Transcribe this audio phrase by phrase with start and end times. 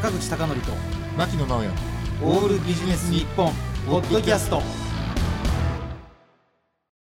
[0.00, 0.72] 坂口孝則と
[1.18, 1.68] 牧野直哉。
[2.24, 3.52] オールビジネス日本
[3.86, 4.62] ポッドキャスト。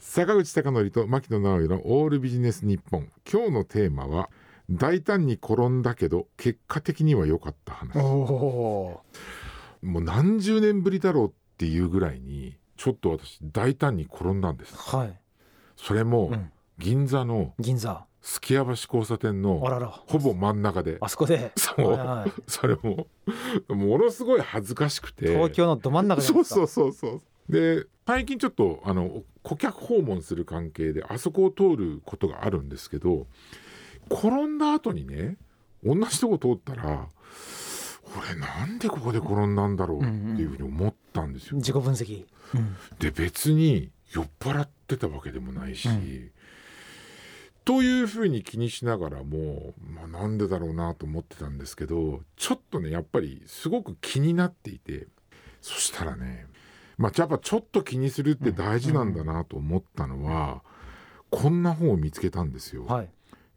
[0.00, 3.10] 坂口孝則と牧野直哉のオールビジネス日本。
[3.30, 4.30] 今日のテーマは
[4.70, 7.98] 大胆に転んだけど結果的には良かった話。
[7.98, 9.02] お
[9.82, 14.74] もう何十年ぶりだろうっていうぐらいにちょっと私大胆に転んだんです。
[14.74, 15.20] はい、
[15.76, 18.04] それもうん、銀座の銀座。
[18.20, 19.60] すき家橋交差点あの
[20.08, 20.98] ほぼ真ん中で。
[21.00, 21.52] あそこで？
[21.56, 21.90] そう。
[21.90, 22.32] はいはい。
[22.48, 23.06] それも
[23.68, 25.28] ものすごい恥ずかしくて。
[25.28, 27.22] 東京のど真ん中そうそうそうそう。
[27.48, 33.28] で最近ちょっとあの顧客訪問する関係であそこを通ることがあるんですけど
[34.10, 35.36] 転んだ後にね
[35.84, 37.06] 同じとこ通ったら
[38.18, 40.06] 俺なんでここで転んだんだろうって
[40.42, 41.58] いうふうに思ったんですよ。
[41.58, 42.76] 自己分析、うん。
[42.98, 46.30] で別に酔っ払ってたわけでもないし、うん
[47.66, 55.08] というふうに気にしながらも、まあ、なんでだろうなと思ってたんですけどちょっとねやっぱりすごく気になっていて
[55.60, 56.46] そしたらね
[56.96, 60.62] まあやっぱちょっと気にするって大事なんだなと思ったのは、
[61.28, 62.86] こんな本を見つけたんですよ。
[62.86, 63.10] はい、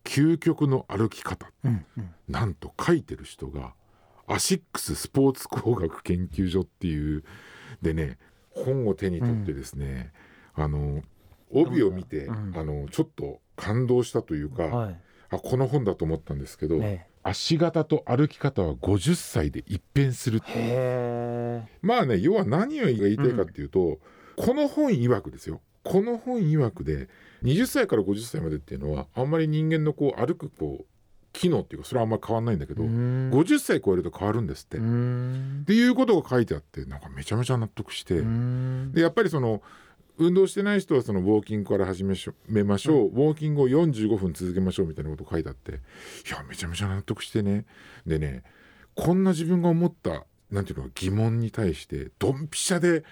[0.04, 1.50] 究極の歩き方。
[1.64, 3.74] うんうん、なんと書いてる人が
[4.28, 7.24] アシックススポーツ工学研究所っていう
[7.82, 8.18] でね
[8.50, 10.12] 本を手に取ってですね、
[10.54, 11.02] あの
[11.52, 12.54] 帯を見て、うん。
[12.56, 15.00] あのちょっと感動したというか、はい。
[15.32, 17.08] あこの本だと思ったんですけど、ね。
[17.24, 20.42] 足型と歩き方は50歳で一変する
[21.82, 24.00] まあね要は何を言いたいかっていうと、
[24.38, 25.62] この本曰くですよ。
[25.84, 27.10] この本曰くで
[27.44, 30.86] 20歳から50歳までっていうのはあんまり人間のこう歩くこう
[31.32, 33.32] 機能っていうかそれはあんまり変わんないんだけど、うん。
[33.32, 34.78] 50歳超えると変わるんですって。
[34.78, 38.92] うっんていうことが書いてあってなんかめちゃめちゃ納得して、うん。
[38.94, 39.62] でやっぱりその
[40.20, 42.34] 運動してない人はそのウォーキングから始めましょ
[43.06, 45.76] う、ウォーキングを45分続けましょうみたいなこと書いてあってい
[46.30, 47.66] やめちゃめちゃ納得してね。
[48.06, 48.44] でね
[48.96, 53.06] こんな自分が思ったなんていうの疑問に対してドンピシャで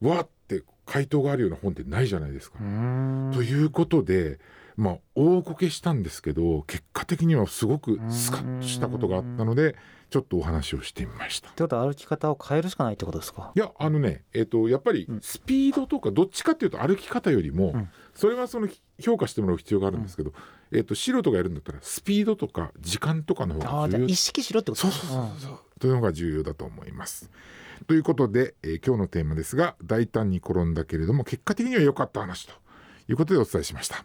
[0.00, 2.58] わって回答があるような本ってないじゃないですか。
[2.60, 3.30] うん。
[3.32, 4.40] ということで
[4.76, 9.76] まあ大こけしたんですけど結果的にはすごくスカッとしたことがあったので
[10.10, 11.48] ちょっとお話をしてみました。
[11.50, 13.52] ってことは歩き方を変えるしかないってことですか？
[13.54, 15.20] いやあのねえっ、とやっぱりうん。
[15.22, 17.88] スピードとかどっちかっていうと歩き方よりも、うん。
[18.14, 18.68] それはその
[19.00, 20.32] 評価してもらう必要があるんですけど、
[20.72, 25.58] えっ、と素人がやるんだったらスピードとか時間とかの方が重要意識しろってことそうそうそうそう。
[25.78, 27.30] というのが重要だと思います。
[27.86, 32.52] ということで、えー今日のテーマですが大胆に転んだけれども結果的には良かった話と
[33.08, 34.04] いうことでお伝えしました。